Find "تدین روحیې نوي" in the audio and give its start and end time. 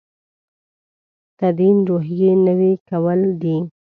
1.37-2.73